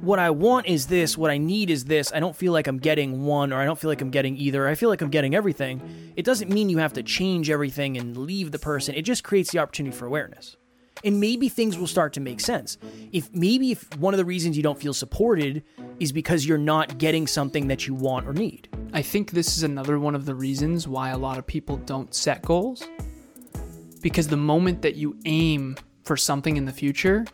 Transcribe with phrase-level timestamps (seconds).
[0.00, 2.12] what I want is this, what I need is this.
[2.12, 4.68] I don't feel like I'm getting one, or I don't feel like I'm getting either.
[4.68, 6.12] I feel like I'm getting everything.
[6.16, 8.94] It doesn't mean you have to change everything and leave the person.
[8.94, 10.56] It just creates the opportunity for awareness.
[11.04, 12.76] And maybe things will start to make sense.
[13.12, 15.62] If maybe if one of the reasons you don't feel supported
[16.00, 18.68] is because you're not getting something that you want or need.
[18.92, 22.12] I think this is another one of the reasons why a lot of people don't
[22.14, 22.82] set goals.
[24.00, 27.26] Because the moment that you aim for something in the future,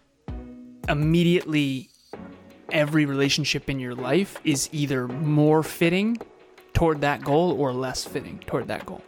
[0.88, 1.90] immediately
[2.70, 6.18] every relationship in your life is either more fitting
[6.72, 9.02] toward that goal or less fitting toward that goal.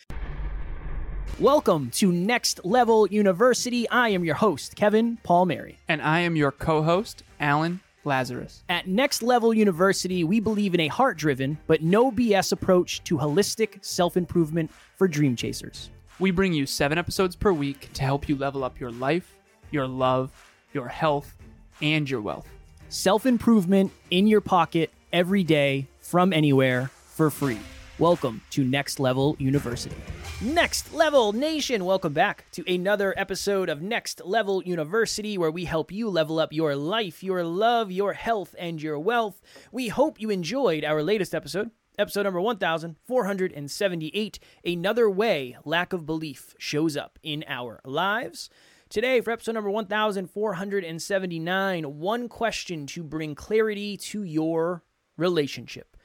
[1.38, 3.88] Welcome to Next Level University.
[3.90, 5.78] I am your host, Kevin Palmieri.
[5.86, 8.62] And I am your co host, Alan Lazaros.
[8.70, 13.18] At Next Level University, we believe in a heart driven, but no BS approach to
[13.18, 15.90] holistic self improvement for dream chasers.
[16.18, 19.36] We bring you seven episodes per week to help you level up your life,
[19.70, 20.30] your love,
[20.72, 21.36] your health,
[21.82, 22.48] and your wealth.
[22.88, 27.58] Self improvement in your pocket every day from anywhere for free.
[27.98, 29.96] Welcome to Next Level University.
[30.40, 35.90] Next Level Nation, welcome back to another episode of Next Level University, where we help
[35.90, 39.40] you level up your life, your love, your health, and your wealth.
[39.72, 46.54] We hope you enjoyed our latest episode, episode number 1478 Another Way Lack of Belief
[46.58, 48.50] Shows Up in Our Lives.
[48.88, 54.84] Today, for episode number 1479, one question to bring clarity to your
[55.16, 55.96] relationship.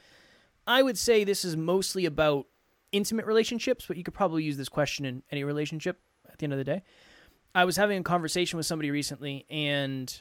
[0.65, 2.47] I would say this is mostly about
[2.91, 6.53] intimate relationships, but you could probably use this question in any relationship at the end
[6.53, 6.81] of the day.
[7.53, 10.19] I was having a conversation with somebody recently, and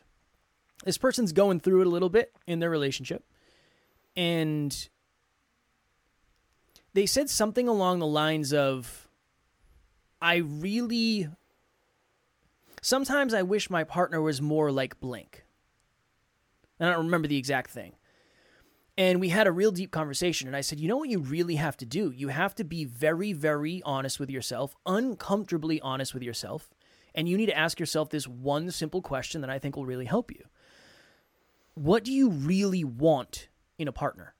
[0.85, 3.25] this person's going through it a little bit in their relationship.
[4.15, 4.91] And
[6.93, 9.09] they said something along the lines of,
[10.21, 11.31] I really.
[12.81, 15.45] Sometimes I wish my partner was more like blank.
[16.79, 17.95] And I don't remember the exact thing.
[18.97, 20.47] And we had a real deep conversation.
[20.47, 22.11] And I said, you know what you really have to do?
[22.11, 26.71] You have to be very, very honest with yourself, uncomfortably honest with yourself.
[27.15, 30.05] And you need to ask yourself this one simple question that I think will really
[30.05, 30.45] help you.
[31.75, 34.35] What do you really want in a partner?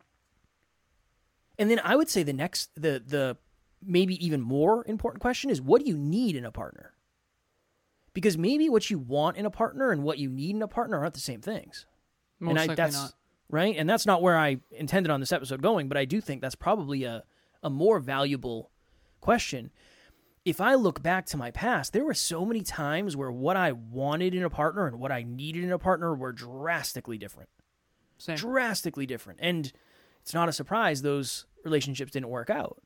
[1.59, 3.37] And then I would say the next, the, the
[3.83, 6.93] maybe even more important question is what do you need in a partner?
[8.13, 10.99] Because maybe what you want in a partner and what you need in a partner
[10.99, 11.87] aren't the same things.
[12.41, 13.13] Most and I, that's not.
[13.49, 16.41] right, and that's not where I intended on this episode going, but I do think
[16.41, 17.23] that's probably a
[17.63, 18.71] a more valuable
[19.21, 19.71] question.
[20.45, 23.73] If I look back to my past, there were so many times where what I
[23.73, 27.51] wanted in a partner and what I needed in a partner were drastically different.
[28.17, 28.37] Same.
[28.37, 29.41] Drastically different.
[29.43, 29.71] And
[30.23, 32.83] it's not a surprise those relationships didn't work out.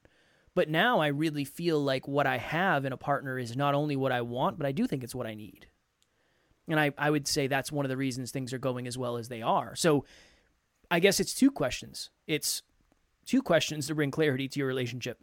[0.54, 3.96] But now I really feel like what I have in a partner is not only
[3.96, 5.66] what I want, but I do think it's what I need.
[6.68, 9.16] And I, I would say that's one of the reasons things are going as well
[9.16, 9.74] as they are.
[9.74, 10.04] So
[10.90, 12.10] I guess it's two questions.
[12.26, 12.62] It's
[13.26, 15.22] two questions to bring clarity to your relationship.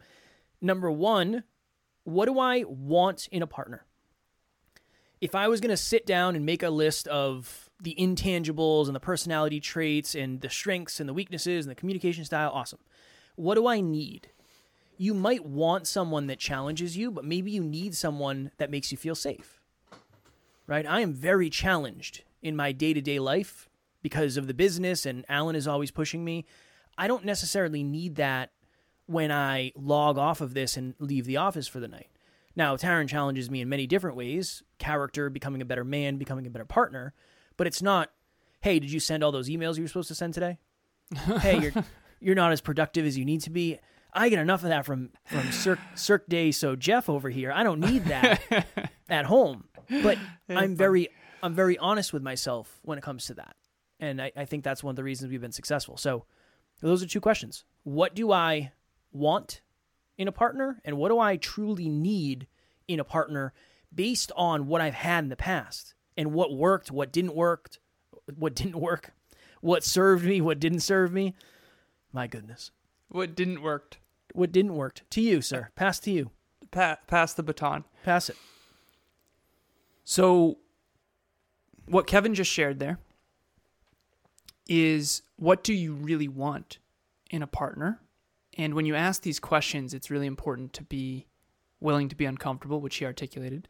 [0.60, 1.44] Number one,
[2.04, 3.86] what do I want in a partner?
[5.20, 8.94] If I was going to sit down and make a list of the intangibles and
[8.94, 12.80] the personality traits and the strengths and the weaknesses and the communication style, awesome.
[13.36, 14.28] What do I need?
[15.02, 18.98] You might want someone that challenges you, but maybe you need someone that makes you
[18.98, 19.62] feel safe
[20.66, 20.86] right?
[20.86, 23.68] I am very challenged in my day to day life
[24.02, 26.46] because of the business, and Alan is always pushing me.
[26.98, 28.52] I don't necessarily need that
[29.06, 32.08] when I log off of this and leave the office for the night.
[32.54, 36.50] Now, Taryn challenges me in many different ways character, becoming a better man, becoming a
[36.50, 37.14] better partner.
[37.56, 38.10] But it's not,
[38.60, 40.58] hey, did you send all those emails you were supposed to send today?
[41.40, 41.72] hey, you're,
[42.20, 43.78] you're not as productive as you need to be.
[44.12, 47.52] I get enough of that from from Cirque, Cirque Day So Jeff over here.
[47.52, 48.66] I don't need that
[49.08, 49.64] at home.
[49.88, 50.18] But
[50.48, 51.08] I'm very
[51.42, 53.56] I'm very honest with myself when it comes to that.
[53.98, 55.96] And I, I think that's one of the reasons we've been successful.
[55.96, 56.24] So
[56.80, 57.64] those are two questions.
[57.84, 58.72] What do I
[59.12, 59.60] want
[60.18, 60.80] in a partner?
[60.84, 62.48] And what do I truly need
[62.88, 63.52] in a partner
[63.94, 67.70] based on what I've had in the past and what worked, what didn't work,
[68.34, 69.12] what didn't work,
[69.60, 71.34] what served me, what didn't serve me.
[72.12, 72.72] My goodness.
[73.08, 73.62] What didn't
[74.32, 75.02] What didn't work.
[75.10, 75.68] To you, sir.
[75.74, 76.30] Pass to you.
[76.70, 77.84] Pa- pass the baton.
[78.04, 78.36] Pass it.
[80.04, 80.58] So,
[81.86, 82.98] what Kevin just shared there
[84.68, 86.78] is what do you really want
[87.30, 88.00] in a partner?
[88.56, 91.26] And when you ask these questions, it's really important to be
[91.80, 93.68] willing to be uncomfortable, which he articulated.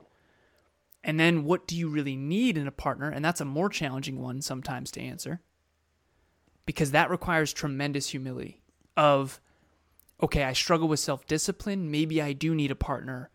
[1.04, 3.08] And then what do you really need in a partner?
[3.08, 5.40] And that's a more challenging one sometimes to answer
[6.66, 8.62] because that requires tremendous humility
[8.96, 9.40] of
[10.20, 13.30] okay, I struggle with self-discipline, maybe I do need a partner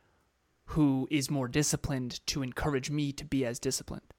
[0.72, 4.14] who is more disciplined to encourage me to be as disciplined.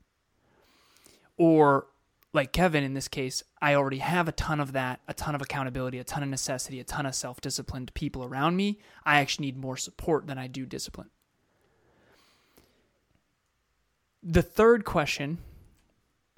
[1.37, 1.87] Or
[2.32, 5.43] like Kevin in this case, I already have a ton of that, a ton of
[5.43, 8.78] accountability, a ton of necessity, a ton of self disciplined people around me.
[9.04, 11.11] I actually need more support than I do discipline.
[14.22, 15.38] The third question,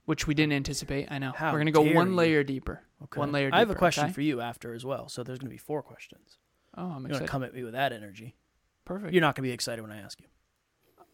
[0.04, 1.32] which we didn't anticipate, I know.
[1.34, 2.16] How We're going to go one you.
[2.16, 2.82] layer deeper.
[3.04, 3.18] Okay.
[3.18, 4.12] One layer I have a question okay?
[4.12, 5.08] for you after as well.
[5.08, 6.38] So there's going to be four questions.
[6.76, 7.26] Oh, I'm You're going excited.
[7.26, 8.36] to come at me with that energy.
[8.84, 9.12] Perfect.
[9.12, 10.26] You're not going to be excited when I ask you.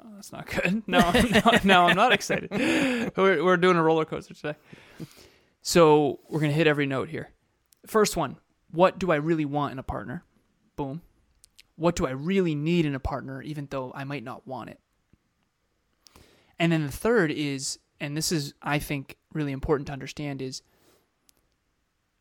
[0.00, 0.82] Oh, that's not good.
[0.88, 2.50] No, no, no, I'm not excited.
[3.16, 4.56] We're, we're doing a roller coaster today.
[5.62, 7.30] So we're going to hit every note here.
[7.86, 8.36] First one
[8.70, 10.24] What do I really want in a partner?
[10.76, 11.00] Boom.
[11.76, 14.80] What do I really need in a partner, even though I might not want it?
[16.58, 20.62] And then the third is, and this is, I think, really important to understand, is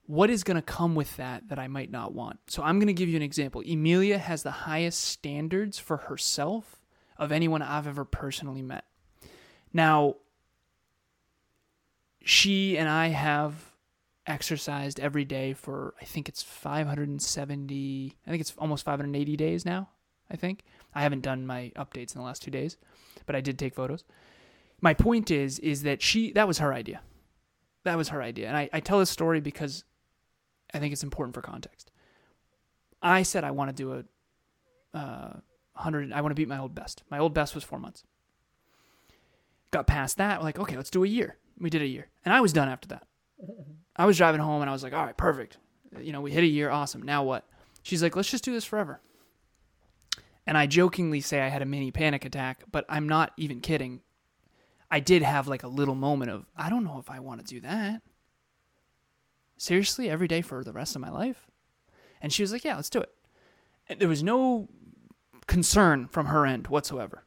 [0.08, 2.40] what is going to come with that that I might not want?
[2.48, 3.62] So I'm going to give you an example.
[3.62, 6.80] Emilia has the highest standards for herself
[7.18, 8.86] of anyone I've ever personally met.
[9.74, 10.16] Now,
[12.24, 13.76] she and I have
[14.28, 19.90] exercised every day for I think it's 570 I think it's almost 580 days now
[20.32, 20.64] I think
[20.96, 22.78] I haven't done my updates in the last 2 days
[23.28, 24.04] but I did take photos
[24.82, 27.02] my point is is that she that was her idea
[27.84, 29.84] that was her idea and I, I tell this story because
[30.76, 31.92] I think it's important for context
[33.02, 35.34] I said I want to do a uh,
[35.74, 38.04] 100 I want to beat my old best my old best was 4 months
[39.72, 42.42] got past that like okay let's do a year we did a year and I
[42.42, 43.08] was done after that
[43.96, 45.58] I was driving home and I was like, all right, perfect.
[46.00, 46.70] You know, we hit a year.
[46.70, 47.02] Awesome.
[47.02, 47.48] Now what?
[47.84, 49.00] She's like, let's just do this forever.
[50.48, 54.02] And I jokingly say I had a mini panic attack, but I'm not even kidding.
[54.92, 57.48] I did have like a little moment of, I don't know if I want to
[57.48, 58.02] do that.
[59.58, 61.48] Seriously, every day for the rest of my life?
[62.22, 63.12] And she was like, yeah, let's do it.
[63.88, 64.68] And there was no
[65.48, 67.24] concern from her end whatsoever.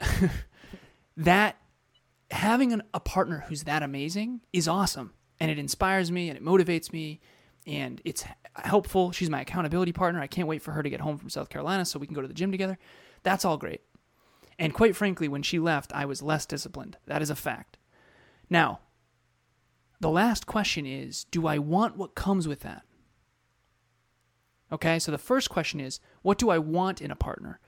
[1.16, 1.56] that
[2.30, 5.12] having an, a partner who's that amazing is awesome.
[5.38, 7.20] And it inspires me and it motivates me
[7.66, 8.24] and it's
[8.56, 9.12] helpful.
[9.12, 10.20] She's my accountability partner.
[10.20, 12.22] I can't wait for her to get home from south carolina so we can go
[12.22, 12.78] to the gym together.
[13.22, 13.82] That's all great.
[14.58, 16.96] And quite frankly when she left i was less disciplined.
[17.06, 17.78] That is a fact.
[18.48, 18.80] Now
[20.00, 22.82] the last question is do i want what comes with that?
[24.72, 27.60] Okay so the first question is what do i want in a partner?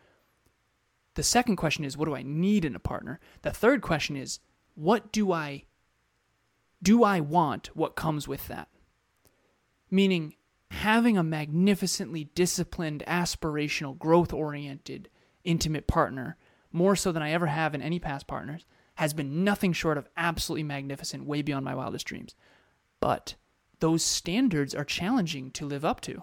[1.14, 3.20] The second question is what do i need in a partner?
[3.42, 4.40] The third question is
[4.74, 5.64] what do I
[6.82, 8.68] do I want what comes with that?
[9.90, 10.34] Meaning
[10.70, 15.08] having a magnificently disciplined, aspirational, growth oriented,
[15.44, 16.36] intimate partner,
[16.72, 18.64] more so than I ever have in any past partners,
[18.96, 22.34] has been nothing short of absolutely magnificent, way beyond my wildest dreams.
[23.00, 23.34] But
[23.80, 26.22] those standards are challenging to live up to.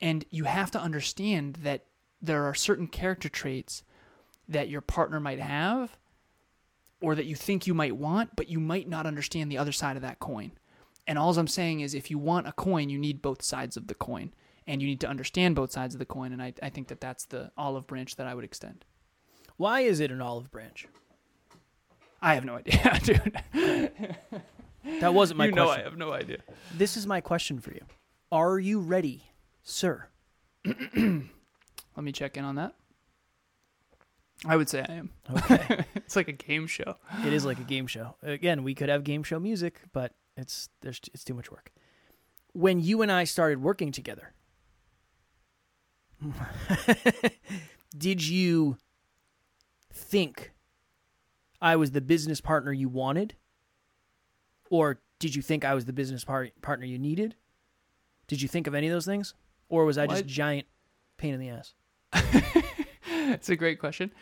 [0.00, 1.86] And you have to understand that
[2.20, 3.82] there are certain character traits
[4.48, 5.96] that your partner might have
[7.00, 9.96] or that you think you might want, but you might not understand the other side
[9.96, 10.52] of that coin.
[11.06, 13.86] And all I'm saying is if you want a coin, you need both sides of
[13.86, 14.34] the coin.
[14.66, 16.32] And you need to understand both sides of the coin.
[16.32, 18.84] And I, I think that that's the olive branch that I would extend.
[19.56, 20.88] Why is it an olive branch?
[22.26, 24.16] I have no idea, dude.
[25.00, 26.38] That wasn't my you know I have no idea.
[26.74, 27.82] This is my question for you.
[28.32, 29.30] Are you ready,
[29.62, 30.08] sir?
[30.64, 32.74] Let me check in on that.
[34.44, 35.10] I would say I am.
[35.30, 35.84] Okay.
[35.94, 36.96] It's like a game show.
[37.24, 38.16] it is like a game show.
[38.22, 41.70] Again, we could have game show music, but it's there's it's too much work.
[42.54, 44.34] When you and I started working together,
[47.96, 48.78] did you
[49.92, 50.52] think
[51.60, 53.34] I was the business partner you wanted?
[54.70, 57.36] Or did you think I was the business par- partner you needed?
[58.26, 59.34] Did you think of any of those things?
[59.68, 60.26] Or was I just What?
[60.26, 60.66] giant
[61.16, 61.74] pain in the ass?
[63.28, 64.12] It's a great question.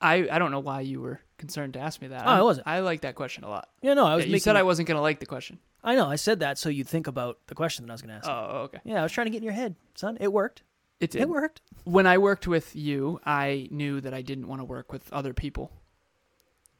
[0.00, 2.24] I, I don't know why you were concerned to ask me that.
[2.26, 2.66] Oh, I wasn't.
[2.66, 3.68] I like that question a lot.
[3.80, 5.58] Yeah, no, I was Yeah, you making said I wasn't going to like the question.
[5.84, 8.10] I know, I said that so you'd think about the question that I was going
[8.10, 8.28] to ask.
[8.28, 8.78] Oh, okay.
[8.84, 10.16] Yeah, I was trying to get in your head, son.
[10.20, 10.62] It worked.
[11.00, 11.22] It did.
[11.22, 11.60] It worked.
[11.84, 15.32] when I worked with you, I knew that I didn't want to work with other
[15.32, 15.70] people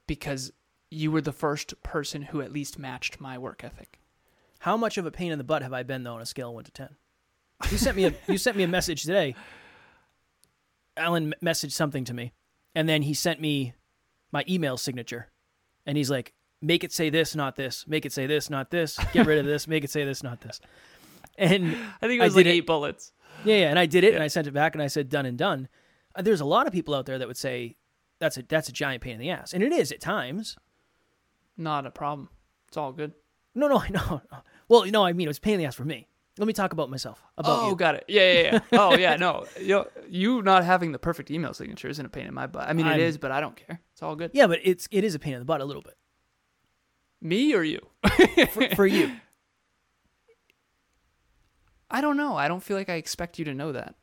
[0.08, 0.50] because
[0.90, 4.00] you were the first person who at least matched my work ethic.
[4.60, 6.48] How much of a pain in the butt have I been though on a scale
[6.48, 6.96] of one to ten?
[7.70, 9.36] You sent me a you sent me a message today.
[10.96, 12.32] Alan messaged something to me,
[12.74, 13.74] and then he sent me
[14.32, 15.28] my email signature,
[15.86, 17.86] and he's like, "Make it say this, not this.
[17.86, 18.98] Make it say this, not this.
[19.12, 19.68] Get rid of this.
[19.68, 20.60] Make it say this, not this."
[21.36, 23.12] And I think it I was like did it- eight bullets.
[23.44, 25.24] yeah, yeah, and I did it, and I sent it back, and I said done
[25.26, 25.68] and done.
[26.16, 27.76] Uh, There's a lot of people out there that would say
[28.18, 30.56] that's a that's a giant pain in the ass, and it is at times.
[31.56, 32.28] Not a problem.
[32.68, 33.12] It's all good.
[33.54, 34.22] No, no, no.
[34.30, 34.38] no.
[34.68, 36.08] Well, you know, I mean it was a pain in the ass for me.
[36.38, 37.20] Let me talk about myself.
[37.36, 37.76] About oh, you.
[37.76, 38.04] got it.
[38.06, 38.60] Yeah, yeah, yeah.
[38.80, 39.16] oh, yeah.
[39.16, 42.68] No, you you not having the perfect email signature isn't a pain in my butt.
[42.68, 43.80] I mean, I'm- it is, but I don't care.
[43.92, 44.30] It's all good.
[44.34, 45.96] Yeah, but it's it is a pain in the butt a little bit.
[47.20, 47.80] Me or you?
[48.50, 49.10] for, for you?
[51.90, 52.36] I don't know.
[52.36, 53.96] I don't feel like I expect you to know that.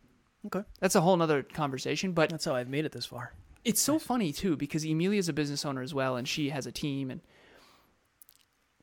[0.48, 3.34] Okay, That's a whole nother conversation, but that's how I've made it this far.
[3.66, 6.72] It's so funny too because Emilia's a business owner as well and she has a
[6.72, 7.20] team and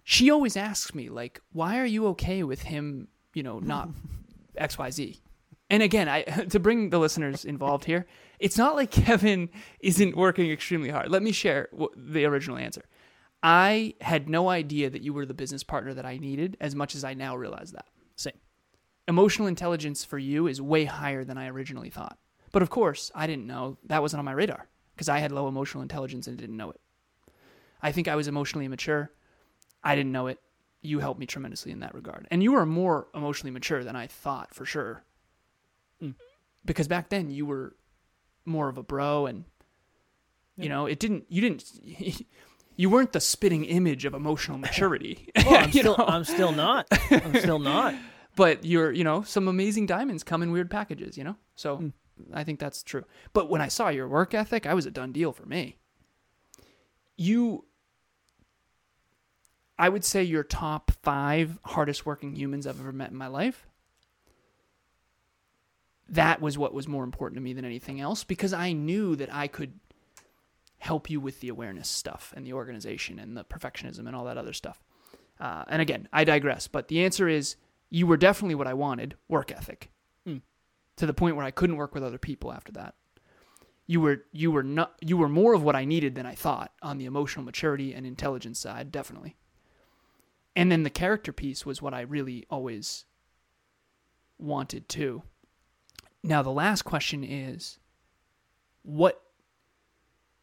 [0.02, 3.88] she always asks me like why are you okay with him you know not
[4.60, 5.20] xyz
[5.70, 8.06] and again i to bring the listeners involved here
[8.40, 9.48] it's not like kevin
[9.80, 11.08] isn't working extremely hard.
[11.08, 12.82] Let me share the original answer.
[13.40, 16.96] I had no idea that you were the business partner that i needed as much
[16.96, 17.86] as i now realize that.
[18.16, 18.32] Same.
[19.06, 22.18] emotional intelligence for you is way higher than I originally thought.
[22.50, 23.78] But of course, I didn't know.
[23.86, 26.80] That wasn't on my radar because I had low emotional intelligence and didn't know it.
[27.82, 29.10] I think I was emotionally immature.
[29.82, 30.38] I didn't know it.
[30.82, 32.26] You helped me tremendously in that regard.
[32.30, 35.04] And you were more emotionally mature than I thought for sure.
[36.02, 36.14] Mm.
[36.64, 37.74] Because back then you were
[38.44, 39.44] more of a bro and
[40.56, 41.64] you know, it didn't you didn't
[42.76, 45.28] you weren't the spitting image of emotional maturity.
[45.44, 46.04] Well, I'm You still, know?
[46.06, 46.86] I'm still not.
[47.10, 47.94] I'm still not.
[48.36, 51.88] but you're you know some amazing diamonds come in weird packages you know so Hmm.
[52.32, 53.04] I think that's true.
[53.32, 55.76] But when i saw your work ethic i was a done deal for me.
[57.16, 57.64] You
[59.78, 63.66] i would say your top five hardest working humans i've ever met in my life.
[66.08, 69.32] That was what was more important to me than anything else because i knew that
[69.32, 69.78] i could
[70.78, 74.36] help you with the awareness stuff and the organization and the perfectionism and all that
[74.36, 74.82] other stuff.
[75.40, 77.56] Uh, and again i digress but the answer is
[77.92, 79.91] you were definitely what I wanted work ethic.
[80.96, 82.94] To the point where I couldn't work with other people after that.
[83.86, 86.72] You were you were not you were more of what I needed than I thought
[86.82, 89.36] on the emotional maturity and intelligence side, definitely.
[90.54, 93.04] And then the character piece was what I really always
[94.38, 95.22] wanted too.
[96.22, 97.78] Now the last question is
[98.82, 99.22] what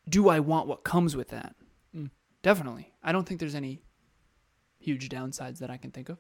[0.08, 1.56] do I want what comes with that?
[1.94, 2.08] Hmm.
[2.42, 2.94] Definitely.
[3.04, 3.82] I don't think there's any
[4.80, 6.18] huge downsides that I can think of.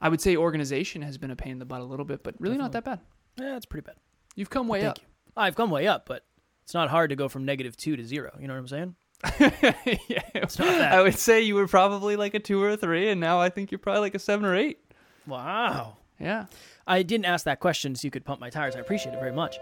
[0.00, 2.34] I would say organization has been a pain in the butt a little bit, but
[2.40, 3.00] really not that bad.
[3.38, 3.96] Yeah, it's pretty bad.
[4.36, 4.98] You've come way up.
[4.98, 5.04] you.
[5.36, 6.24] I've come way up, but
[6.62, 8.36] it's not hard to go from negative two to zero.
[8.40, 8.94] You know what I'm saying?
[9.40, 10.92] yeah, It's not that.
[10.92, 13.48] I would say you were probably like a two or a three, and now I
[13.48, 14.78] think you're probably like a seven or eight.
[15.26, 15.96] Wow.
[16.20, 16.46] Yeah.
[16.86, 18.76] I didn't ask that question so you could pump my tires.
[18.76, 19.58] I appreciate it very much.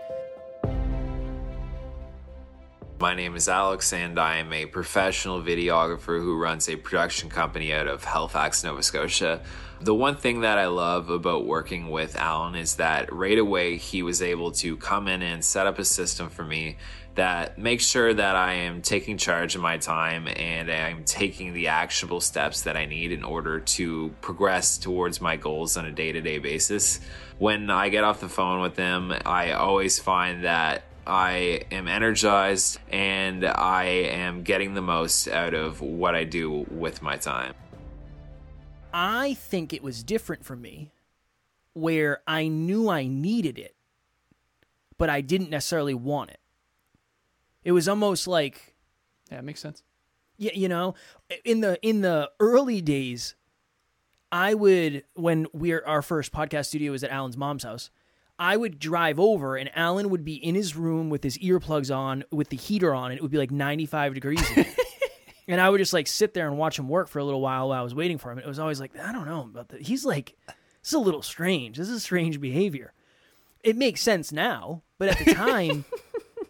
[3.03, 7.73] My name is Alex, and I am a professional videographer who runs a production company
[7.73, 9.41] out of Halifax, Nova Scotia.
[9.81, 14.05] The one thing that I love about working with Alan is that right away he
[14.05, 16.77] was able to come in and set up a system for me
[17.17, 21.67] that makes sure that I am taking charge of my time and I'm taking the
[21.67, 26.13] actionable steps that I need in order to progress towards my goals on a day
[26.13, 27.01] to day basis.
[27.39, 32.79] When I get off the phone with him, I always find that I am energized
[32.91, 37.55] and I am getting the most out of what I do with my time.
[38.95, 40.93] I think it was different for me
[41.73, 43.75] where I knew I needed it,
[44.99, 46.39] but I didn't necessarily want it.
[47.65, 48.75] It was almost like
[49.31, 49.83] Yeah, it makes sense.
[50.39, 50.95] y- you know
[51.45, 53.35] in the in the early days
[54.31, 57.91] i would when we're our first podcast studio was at alan's mom's house
[58.43, 62.25] i would drive over and alan would be in his room with his earplugs on
[62.31, 64.43] with the heater on and it would be like 95 degrees.
[65.49, 67.69] And i would just like sit there and watch him work for a little while
[67.69, 68.39] while i was waiting for him.
[68.39, 71.23] It was always like i don't know about that he's like this is a little
[71.23, 71.77] strange.
[71.77, 72.93] This is strange behavior.
[73.63, 75.85] It makes sense now but at the time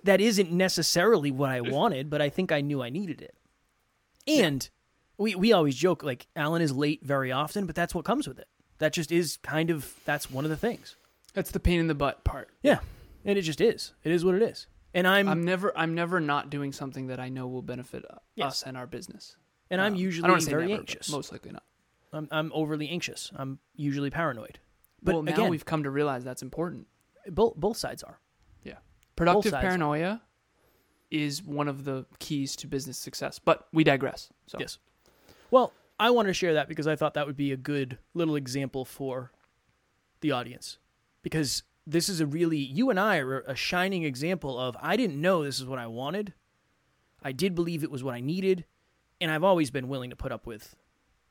[0.04, 3.34] that isn't necessarily what i wanted but i think i knew i needed it.
[4.28, 4.68] And
[5.16, 8.38] we we always joke like Alan is late very often, but that's what comes with
[8.38, 8.48] it.
[8.78, 10.96] That just is kind of that's one of the things.
[11.34, 12.50] That's the pain in the butt part.
[12.62, 12.78] Yeah.
[13.24, 13.94] And it just is.
[14.04, 14.66] It is what it is.
[14.94, 18.16] And I'm, I'm never I'm never not doing something that I know will benefit uh,
[18.34, 18.46] Yes.
[18.46, 19.36] us and our business.
[19.70, 21.10] and I'm Um, I usually don't very never, anxious.
[21.10, 21.62] Most likely not.
[22.12, 23.30] I'm I'm overly anxious.
[23.34, 24.58] I'm usually paranoid.
[25.02, 26.86] But well, now again, we've come to realize that's important.
[27.28, 28.18] both both sides are.
[28.64, 28.78] Yeah.
[29.16, 30.20] Productive paranoia
[31.10, 33.38] is one of the keys to business success.
[33.38, 34.30] But we digress.
[34.46, 34.78] So Yes.
[35.50, 38.36] Well, I wanted to share that because I thought that would be a good little
[38.36, 39.30] example for
[40.20, 40.78] the audience.
[41.22, 45.20] Because this is a really, you and I are a shining example of I didn't
[45.20, 46.34] know this is what I wanted.
[47.22, 48.64] I did believe it was what I needed.
[49.20, 50.74] And I've always been willing to put up with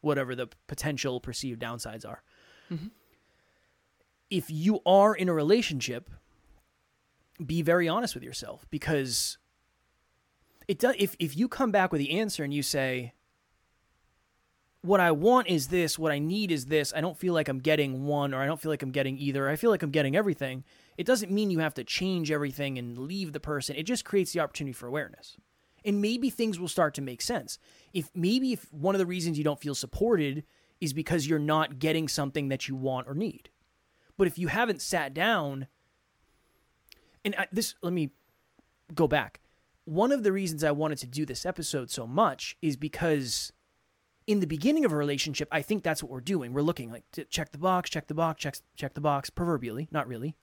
[0.01, 2.23] whatever the potential perceived downsides are.
[2.71, 2.87] Mm-hmm.
[4.29, 6.09] If you are in a relationship,
[7.45, 9.37] be very honest with yourself because
[10.67, 13.13] it does if if you come back with the answer and you say
[14.81, 16.91] what I want is this, what I need is this.
[16.95, 19.47] I don't feel like I'm getting one or I don't feel like I'm getting either.
[19.47, 20.63] I feel like I'm getting everything.
[20.97, 23.75] It doesn't mean you have to change everything and leave the person.
[23.75, 25.37] It just creates the opportunity for awareness.
[25.85, 27.59] And maybe things will start to make sense.
[27.93, 30.43] If maybe if one of the reasons you don't feel supported
[30.79, 33.49] is because you're not getting something that you want or need.
[34.17, 35.67] But if you haven't sat down
[37.23, 38.09] and I, this let me
[38.93, 39.41] go back.
[39.85, 43.51] One of the reasons I wanted to do this episode so much is because
[44.27, 46.53] in the beginning of a relationship, I think that's what we're doing.
[46.53, 49.87] We're looking like to check the box, check the box, check check the box, proverbially,
[49.91, 50.35] not really.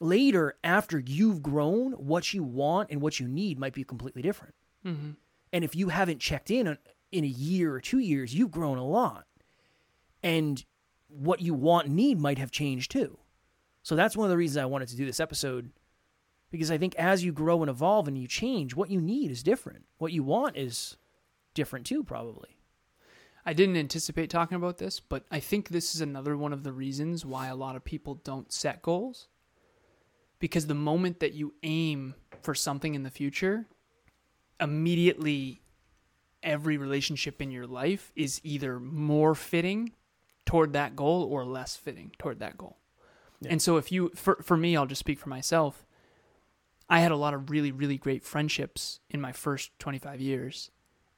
[0.00, 4.54] Later, after you've grown, what you want and what you need might be completely different.
[4.84, 5.10] Mm-hmm.
[5.52, 6.76] And if you haven't checked in
[7.12, 9.26] in a year or two years, you've grown a lot.
[10.22, 10.64] And
[11.06, 13.18] what you want and need might have changed too.
[13.82, 15.70] So that's one of the reasons I wanted to do this episode
[16.50, 19.42] because I think as you grow and evolve and you change, what you need is
[19.42, 19.84] different.
[19.98, 20.96] What you want is
[21.52, 22.53] different too, probably.
[23.46, 26.72] I didn't anticipate talking about this, but I think this is another one of the
[26.72, 29.28] reasons why a lot of people don't set goals.
[30.38, 33.66] Because the moment that you aim for something in the future,
[34.60, 35.62] immediately
[36.42, 39.92] every relationship in your life is either more fitting
[40.46, 42.76] toward that goal or less fitting toward that goal.
[43.40, 43.52] Yeah.
[43.52, 45.86] And so if you for for me, I'll just speak for myself.
[46.88, 50.70] I had a lot of really really great friendships in my first 25 years.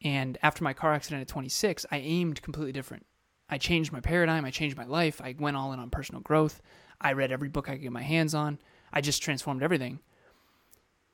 [0.02, 3.06] And after my car accident at 26, I aimed completely different.
[3.48, 6.60] I changed my paradigm, I changed my life, I went all in on personal growth.
[7.00, 8.58] I read every book I could get my hands on.
[8.92, 10.00] I just transformed everything.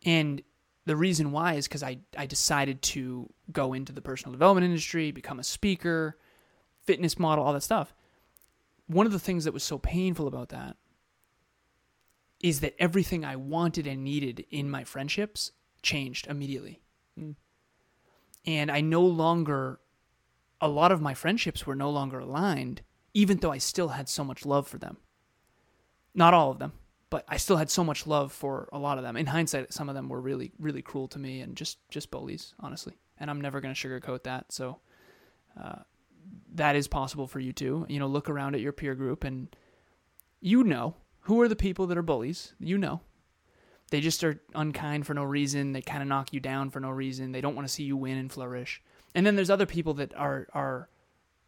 [0.04, 0.42] And
[0.84, 5.10] the reason why is because I, I decided to go into the personal development industry,
[5.10, 6.16] become a speaker,
[6.84, 7.94] fitness model, all that stuff.
[8.86, 10.76] One of the things that was so painful about that
[12.40, 16.82] is that everything I wanted and needed in my friendships changed immediately.
[17.18, 17.36] Mm.
[18.46, 19.80] And I no longer,
[20.60, 22.82] a lot of my friendships were no longer aligned,
[23.14, 24.96] even though I still had so much love for them.
[26.14, 26.72] Not all of them,
[27.10, 29.16] but I still had so much love for a lot of them.
[29.16, 32.54] In hindsight, some of them were really, really cruel to me and just, just bullies,
[32.60, 32.94] honestly.
[33.18, 34.52] And I'm never going to sugarcoat that.
[34.52, 34.80] So,
[35.60, 35.80] uh,
[36.54, 37.86] that is possible for you too.
[37.88, 39.54] You know, look around at your peer group and
[40.40, 42.54] you know who are the people that are bullies?
[42.58, 43.00] You know.
[43.92, 45.72] They just are unkind for no reason.
[45.72, 47.30] They kind of knock you down for no reason.
[47.30, 48.80] They don't want to see you win and flourish.
[49.14, 50.88] And then there's other people that are are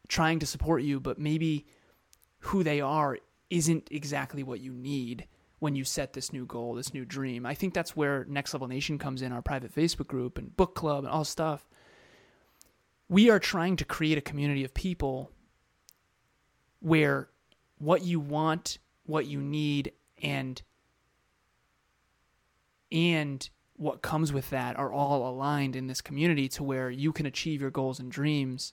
[0.08, 1.66] trying to support you, but maybe
[2.40, 5.26] who they are isn't exactly what you need
[5.58, 7.46] when you set this new goal, this new dream.
[7.46, 10.74] I think that's where Next Level Nation comes in, our private Facebook group and book
[10.74, 11.66] club and all stuff.
[13.08, 15.30] We are trying to create a community of people
[16.80, 17.30] where
[17.78, 18.76] what you want
[19.06, 20.60] what you need and
[22.94, 27.26] and what comes with that are all aligned in this community to where you can
[27.26, 28.72] achieve your goals and dreams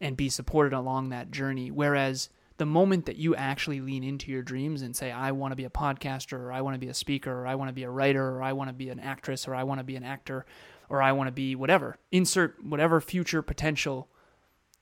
[0.00, 1.70] and be supported along that journey.
[1.70, 5.56] Whereas the moment that you actually lean into your dreams and say i want to
[5.56, 7.84] be a podcaster or i want to be a speaker or i want to be
[7.84, 10.04] a writer or i want to be an actress or i want to be an
[10.04, 10.44] actor
[10.90, 14.08] or i want to be whatever insert whatever future potential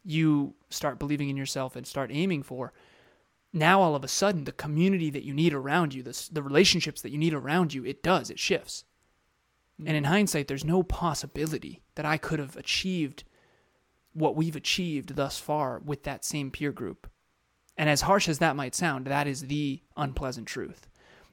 [0.04, 2.72] you start believing in yourself and start aiming for
[3.52, 7.00] now all of a sudden the community that you need around you, the, the relationships
[7.02, 8.84] that you need around you, it does, it shifts.
[9.78, 10.08] And in mm.
[10.08, 13.24] hindsight, there's no possibility that I could have achieved
[14.12, 17.08] what we've achieved thus far with that same peer group.
[17.76, 20.88] And as harsh as that might sound, that is the unpleasant truth.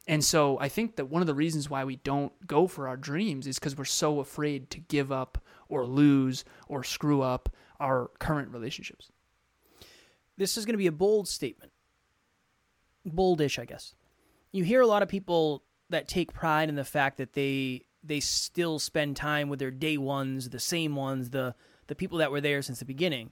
[0.07, 2.97] And so I think that one of the reasons why we don't go for our
[2.97, 7.49] dreams is because we're so afraid to give up or lose or screw up
[7.79, 9.11] our current relationships.
[10.37, 11.71] This is going to be a bold statement
[13.07, 13.95] boldish, I guess.
[14.51, 18.19] You hear a lot of people that take pride in the fact that they they
[18.19, 21.55] still spend time with their day ones, the same ones, the
[21.87, 23.31] the people that were there since the beginning.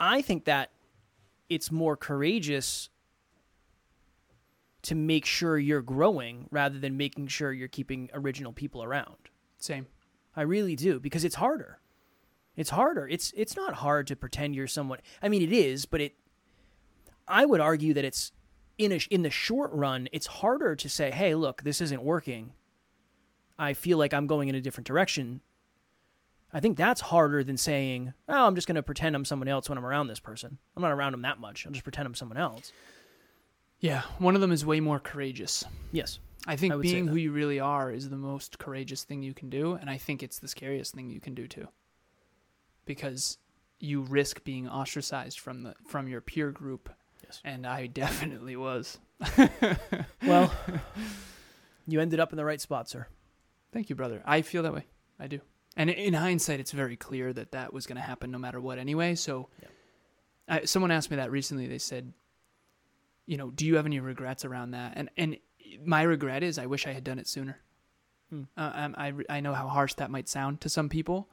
[0.00, 0.70] I think that
[1.48, 2.88] it's more courageous
[4.82, 9.16] to make sure you're growing rather than making sure you're keeping original people around.
[9.56, 9.86] Same.
[10.36, 11.78] I really do because it's harder.
[12.56, 13.08] It's harder.
[13.08, 14.98] It's it's not hard to pretend you're someone.
[15.22, 16.14] I mean, it is, but it
[17.26, 18.32] I would argue that it's
[18.78, 22.52] in a, in the short run, it's harder to say, "Hey, look, this isn't working.
[23.58, 25.40] I feel like I'm going in a different direction."
[26.52, 29.68] I think that's harder than saying, "Oh, I'm just going to pretend I'm someone else
[29.68, 30.58] when I'm around this person.
[30.76, 31.66] I'm not around them that much.
[31.66, 32.72] I'll just pretend I'm someone else."
[33.80, 35.64] Yeah, one of them is way more courageous.
[35.92, 36.18] Yes.
[36.46, 39.50] I think I being who you really are is the most courageous thing you can
[39.50, 41.68] do, and I think it's the scariest thing you can do too.
[42.84, 43.38] Because
[43.80, 46.90] you risk being ostracized from the from your peer group
[47.44, 47.54] Yes.
[47.54, 48.98] And I definitely was.
[50.26, 50.52] well,
[51.86, 53.06] you ended up in the right spot, sir.
[53.72, 54.22] Thank you, brother.
[54.24, 54.86] I feel that way.
[55.18, 55.40] I do.
[55.76, 58.78] And in hindsight, it's very clear that that was going to happen no matter what
[58.78, 59.16] anyway.
[59.16, 59.68] So, yeah.
[60.48, 61.66] I, someone asked me that recently.
[61.66, 62.12] They said,
[63.26, 64.92] you know, do you have any regrets around that?
[64.94, 65.36] And and
[65.84, 67.60] my regret is I wish I had done it sooner.
[68.32, 71.28] Uh, um, I I know how harsh that might sound to some people,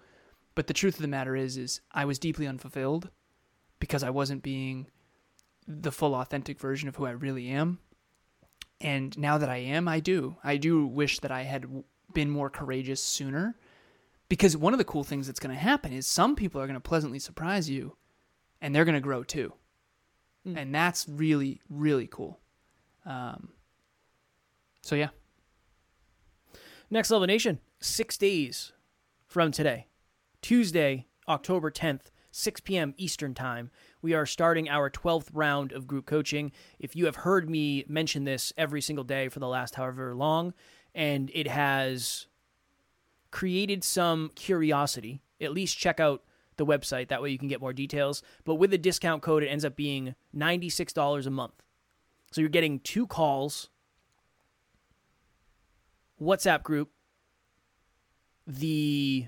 [0.55, 3.09] but the truth of the matter is, is I was deeply unfulfilled
[3.79, 4.87] because I wasn't being
[5.67, 7.79] the full authentic version of who I really am.
[8.79, 10.37] And now that I am, I do.
[10.43, 11.65] I do wish that I had
[12.13, 13.55] been more courageous sooner.
[14.27, 16.75] Because one of the cool things that's going to happen is some people are going
[16.75, 17.97] to pleasantly surprise you
[18.61, 19.53] and they're going to grow too.
[20.47, 20.57] Mm.
[20.57, 22.39] And that's really, really cool.
[23.05, 23.49] Um,
[24.81, 25.09] so, yeah.
[26.89, 28.73] Next Level Nation, six days
[29.27, 29.87] from today,
[30.41, 32.93] Tuesday, October 10th, 6 p.m.
[32.97, 33.69] Eastern Time,
[34.01, 36.51] we are starting our 12th round of group coaching.
[36.79, 40.53] If you have heard me mention this every single day for the last however long,
[40.95, 42.27] and it has
[43.31, 46.23] created some curiosity, at least check out
[46.57, 47.07] the website.
[47.07, 48.21] That way you can get more details.
[48.45, 51.63] But with the discount code, it ends up being $96 a month.
[52.31, 53.69] So you're getting two calls,
[56.21, 56.91] WhatsApp group,
[58.47, 59.27] the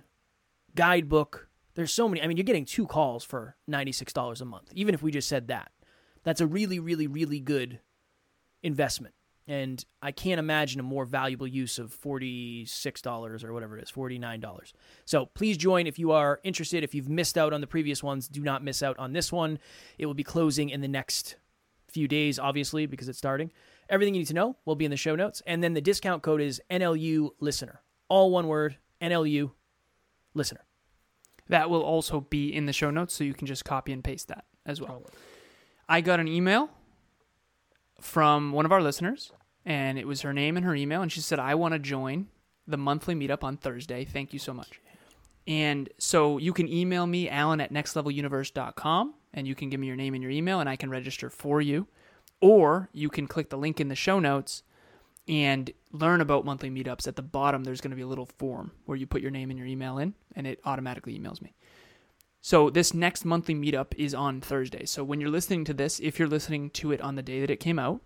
[0.76, 1.50] guidebook.
[1.76, 2.22] There's so many.
[2.22, 5.48] I mean, you're getting two calls for $96 a month, even if we just said
[5.48, 5.72] that.
[6.24, 7.80] That's a really, really, really good
[8.62, 9.14] investment.
[9.46, 14.72] And I can't imagine a more valuable use of $46 or whatever it is, $49.
[15.04, 16.84] So please join if you are interested.
[16.84, 19.60] If you've missed out on the previous ones, do not miss out on this one.
[19.98, 21.36] It will be closing in the next
[21.90, 23.52] few days, obviously, because it's starting.
[23.90, 25.42] Everything you need to know will be in the show notes.
[25.46, 27.82] And then the discount code is NLU listener.
[28.08, 29.52] All one word, NLU
[30.34, 30.62] listener.
[31.48, 34.28] That will also be in the show notes, so you can just copy and paste
[34.30, 35.04] that as well.
[35.90, 36.70] I got an email
[38.00, 39.32] from one of our listeners,
[39.66, 42.28] and it was her name and her email, and she said, I want to join
[42.66, 44.06] the monthly meetup on Thursday.
[44.06, 44.80] Thank you so much.
[45.46, 49.96] And so you can email me, Alan at nextleveluniverse.com, and you can give me your
[49.98, 51.88] name and your email, and I can register for you.
[52.40, 54.64] Or you can click the link in the show notes
[55.28, 57.08] and learn about monthly meetups.
[57.08, 59.50] At the bottom, there's going to be a little form where you put your name
[59.50, 61.54] and your email in, and it automatically emails me.
[62.42, 64.86] So this next monthly meetup is on Thursday.
[64.86, 67.50] So when you're listening to this, if you're listening to it on the day that
[67.50, 68.02] it came out,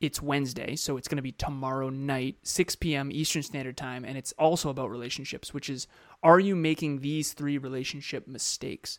[0.00, 3.10] it's Wednesday, so it's going to be tomorrow night, 6 p.m.
[3.12, 5.86] Eastern Standard Time, and it's also about relationships, which is
[6.22, 8.98] are you making these three relationship mistakes?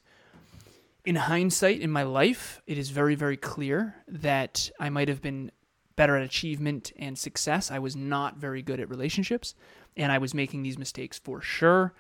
[1.05, 5.51] In hindsight, in my life, it is very, very clear that I might have been
[5.95, 7.71] better at achievement and success.
[7.71, 9.55] I was not very good at relationships,
[9.95, 11.93] and I was making these mistakes for sure.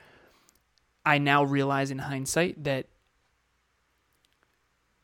[1.05, 2.87] I now realize in hindsight that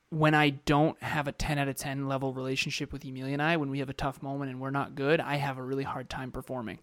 [0.10, 3.56] when I don't have a 10 out of 10 level relationship with Emilia and I,
[3.58, 6.10] when we have a tough moment and we're not good, I have a really hard
[6.10, 6.80] time performing.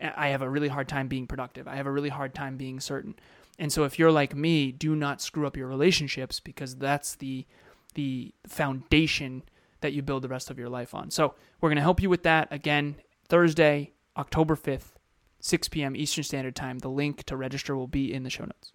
[0.00, 1.68] I have a really hard time being productive.
[1.68, 3.14] I have a really hard time being certain.
[3.56, 7.46] And so if you're like me, do not screw up your relationships because that's the
[7.94, 9.42] the foundation
[9.82, 11.10] that you build the rest of your life on.
[11.10, 12.96] So we're going to help you with that again
[13.28, 14.94] Thursday, October 5th,
[15.40, 15.94] 6 p.m.
[15.94, 16.78] Eastern Standard Time.
[16.78, 18.72] The link to register will be in the show notes.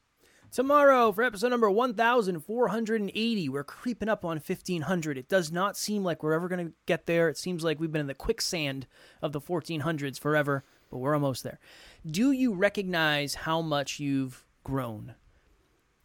[0.52, 5.18] Tomorrow for episode number 1480, we're creeping up on 1500.
[5.18, 7.28] It does not seem like we're ever going to get there.
[7.30, 8.88] It seems like we've been in the quicksand
[9.22, 11.60] of the 1400s forever, but we're almost there.
[12.10, 15.16] Do you recognize how much you've grown?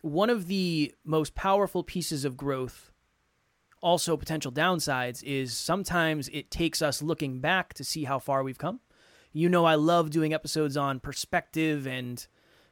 [0.00, 2.91] One of the most powerful pieces of growth,
[3.82, 8.58] also potential downsides, is sometimes it takes us looking back to see how far we've
[8.58, 8.80] come.
[9.32, 12.26] You know, I love doing episodes on perspective and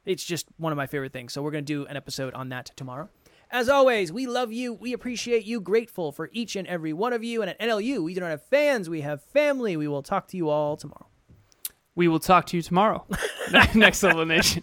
[0.04, 1.32] it's just one of my favorite things.
[1.32, 3.08] So we're going to do an episode on that tomorrow.
[3.50, 4.72] As always, we love you.
[4.72, 5.60] We appreciate you.
[5.60, 7.42] Grateful for each and every one of you.
[7.42, 9.76] And at NLU, we don't have fans, we have family.
[9.76, 11.06] We will talk to you all tomorrow.
[11.96, 13.04] We will talk to you tomorrow.
[13.74, 14.62] Next Level Nation.